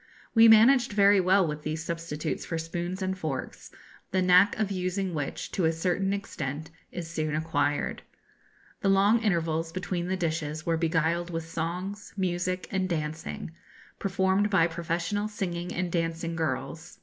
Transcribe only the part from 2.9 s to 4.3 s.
and forks, the